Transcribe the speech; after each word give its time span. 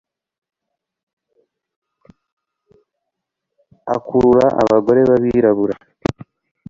Akurura 3.95 4.45
abagore 4.61 4.99
babirabura 5.09 5.75